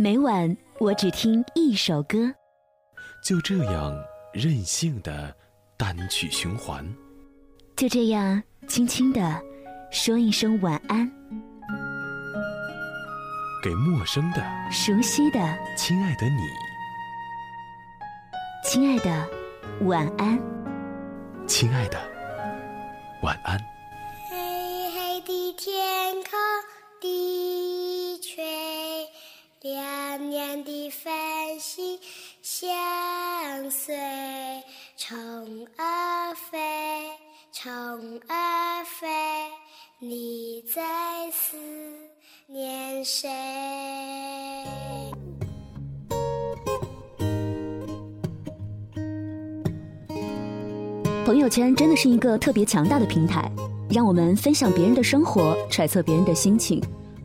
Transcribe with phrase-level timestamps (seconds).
[0.00, 2.32] 每晚我只听一首歌，
[3.20, 3.92] 就这样
[4.32, 5.34] 任性的
[5.76, 6.86] 单曲循环，
[7.74, 9.42] 就这样轻轻的
[9.90, 11.10] 说一声晚安，
[13.60, 15.40] 给陌生的、熟悉的、
[15.76, 16.42] 亲爱的你，
[18.62, 19.28] 亲爱的
[19.80, 20.40] 晚安，
[21.44, 21.98] 亲爱的
[23.24, 23.58] 晚安。
[24.30, 24.36] 黑
[24.92, 26.38] 黑的天空，
[27.00, 28.44] 低垂，
[29.60, 31.98] 亮亮的繁星
[32.42, 32.70] 相
[33.68, 33.92] 随，
[34.96, 36.56] 虫儿飞，
[37.52, 37.68] 虫
[38.28, 39.08] 儿飞，
[39.98, 41.56] 你在思
[42.46, 43.28] 念谁？
[51.26, 53.50] 朋友圈真的是一个特别强大的平台，
[53.90, 56.80] 让我们分享别人的生活，揣测别人的心情，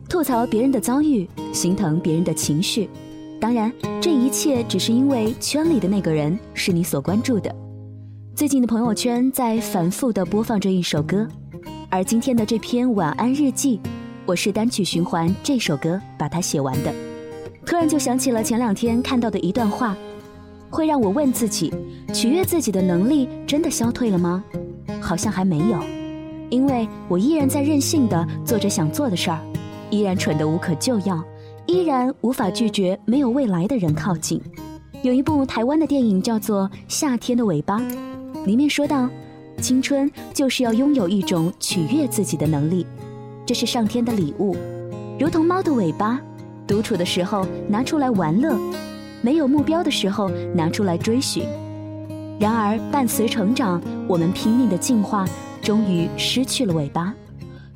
[0.08, 2.88] 吐槽别人的遭遇，心疼别人的情绪。
[3.40, 7.54] 当然，这一切只是因为圈里的那个人是你所关注的。
[8.34, 11.26] 最近的朋友圈在反复的播放着一首歌，
[11.88, 13.80] 而今天的这篇晚安日记，
[14.24, 16.92] 我是单曲循环这首歌把它写完的。
[17.66, 19.96] 突然就想起了前两天看到的一段话。
[20.70, 21.72] 会让我问自己，
[22.12, 24.42] 取悦自己的能力真的消退了吗？
[25.00, 25.78] 好像还没有，
[26.50, 29.38] 因为我依然在任性的做着想做的事儿，
[29.94, 31.22] 依然蠢得无可救药，
[31.66, 34.40] 依然无法拒绝没有未来的人靠近。
[35.02, 37.78] 有一部台湾的电影叫做《夏天的尾巴》，
[38.44, 39.08] 里面说到，
[39.60, 42.84] 青春就是要拥有一种取悦自己的能力，
[43.46, 44.56] 这是上天的礼物，
[45.16, 46.20] 如同猫的尾巴，
[46.66, 48.58] 独处的时候拿出来玩乐。
[49.22, 51.44] 没有目标的时候拿出来追寻，
[52.40, 55.24] 然而伴随成长，我们拼命的进化，
[55.62, 57.14] 终于失去了尾巴，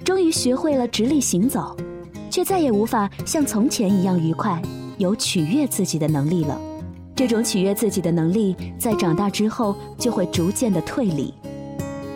[0.05, 1.75] 终于学会了直立行走，
[2.31, 4.61] 却再也无法像从前一样愉快，
[4.99, 6.61] 有取悦自己的能力了。
[7.15, 11.35] 这种取悦自己的能力，在长大之后就会逐渐的退离。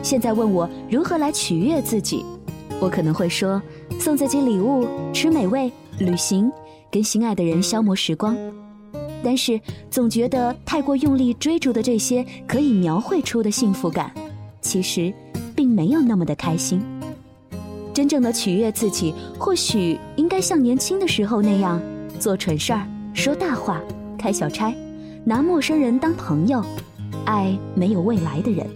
[0.02, 2.24] 现在问我如何来取悦自己，
[2.80, 3.60] 我可能会说：
[3.98, 6.50] 送自己礼物，吃美味，旅行，
[6.90, 8.36] 跟心爱的人消磨时光。
[9.24, 14.12] 但是总觉得太过用力追逐的这些可以描绘出的幸福感，
[14.60, 15.12] 其实
[15.54, 16.82] 并没有那么的开心。
[17.92, 21.80] 真正的取悦自己，或许应该像年轻的时候那样，
[22.18, 23.80] 做蠢事儿、说大话、
[24.18, 24.74] 开小差，
[25.24, 26.64] 拿陌生人当朋友，
[27.24, 28.66] 爱没有未来的人。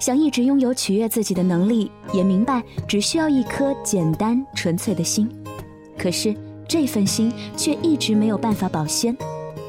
[0.00, 5.28] 想一直拥有取悦自己的能力，也明白只需要一颗简单纯粹的心，
[5.98, 6.34] 可是
[6.68, 9.16] 这份心却一直没有办法保鲜。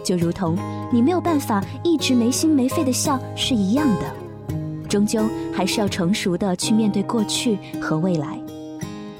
[0.03, 0.57] 就如同
[0.91, 4.13] 你没有办法一直没心没肺的笑是一样的，
[4.89, 8.37] 终究还是要成熟的去面对过去和未来。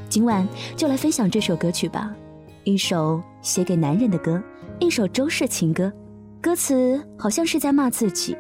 [0.10, 2.12] 今晚就来分享这首歌曲吧，
[2.64, 4.42] 一首写给男人的歌，
[4.80, 5.94] 一首周氏情歌。
[6.42, 8.36] 歌词好像是在骂自己，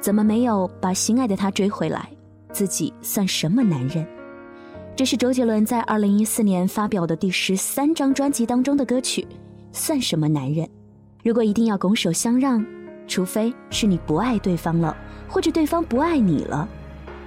[0.00, 2.08] 怎么没有把心爱的他追回来？
[2.52, 4.06] 自己算什么男人？
[4.94, 9.26] 这是周杰伦在二零一四年发表的第十三张专辑当中的歌曲，
[9.72, 10.68] 算什么男人？
[11.24, 12.64] 如果一定要拱手相让，
[13.06, 14.96] 除非是你不爱对方了，
[15.28, 16.68] 或者对方不爱你了，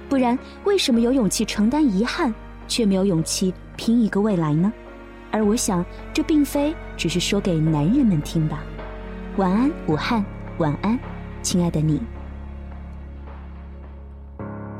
[0.08, 2.34] 不然为什么有勇气承担遗憾，
[2.66, 4.72] 却没有勇气拼一个未来呢？
[5.30, 5.82] 而我想，
[6.12, 8.62] 这并非只是说给男人们听吧。
[9.36, 10.22] 晚安，武汉，
[10.58, 10.98] 晚安，
[11.40, 12.02] 亲爱的你。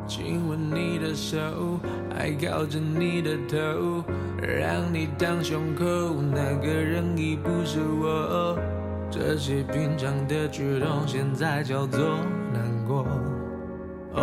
[0.06, 1.80] 亲吻你的手，
[2.14, 4.04] 还靠着你的头，
[4.42, 5.84] 让你当胸口，
[6.20, 8.58] 那个人已不是我。
[9.10, 12.00] 这些平常的举动，现在叫做
[12.52, 13.06] 难过，
[14.12, 14.20] 哦，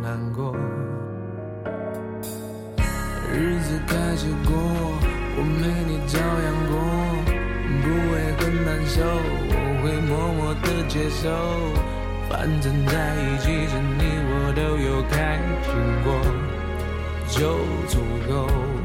[0.00, 0.56] 难过。
[3.30, 4.56] 日子开始过，
[5.36, 6.74] 我没你照样过，
[7.82, 11.28] 不会很难受，我会默默的接受。
[12.30, 14.00] 反正在一起时，你
[14.30, 15.68] 我都有开心
[16.02, 16.08] 过，
[17.28, 17.36] 就
[17.86, 18.75] 足够。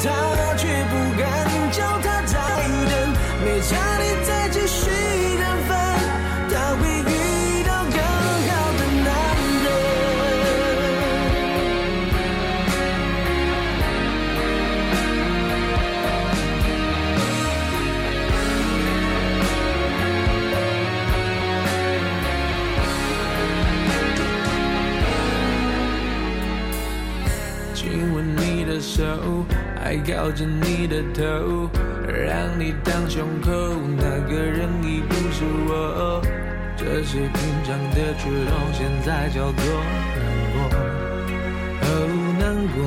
[0.00, 0.39] down.
[27.80, 29.02] 亲吻你的手，
[29.82, 31.70] 还靠着你的头，
[32.06, 33.50] 让你当胸口，
[33.96, 36.20] 那个人已不是我。
[36.76, 39.64] 这些平常的举动，现在叫做
[40.14, 40.22] 难
[40.52, 40.60] 过，
[41.80, 41.88] 哦，
[42.38, 42.78] 难过。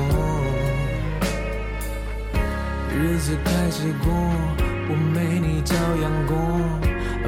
[2.96, 4.06] 日子开始过，
[4.88, 6.32] 我没你照样过，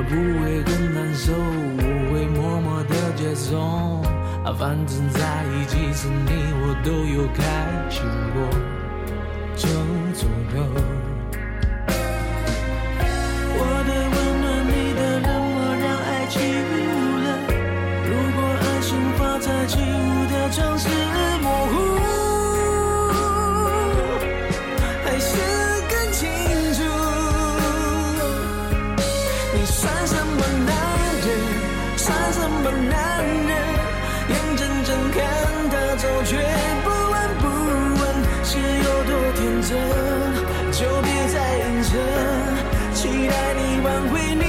[0.04, 4.15] 不会更难受，我会默默的接受。
[4.52, 6.30] 反正在一起时，你
[6.62, 7.42] 我都有开
[7.90, 8.38] 心过，
[9.56, 9.68] 就
[10.14, 10.56] 足够。
[39.36, 39.76] 天真？
[40.72, 41.92] 就别再硬撑，
[42.94, 44.44] 期待你挽回，你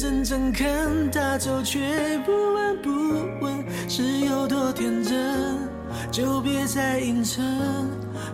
[0.00, 0.66] 眼睁睁看
[1.10, 1.78] 他走，却
[2.24, 2.88] 不闻不
[3.44, 5.58] 问，是有多天真？
[6.10, 7.44] 就别再硬撑，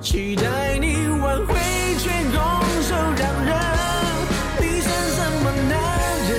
[0.01, 1.57] 期待你挽回，
[1.99, 2.39] 却拱
[2.83, 3.53] 手让人。
[4.61, 5.75] 你算什么男
[6.29, 6.31] 人？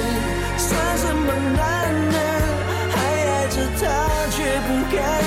[0.57, 2.15] 算什么男人？
[2.95, 2.95] 还
[3.27, 3.83] 爱着他，
[4.31, 5.26] 却不敢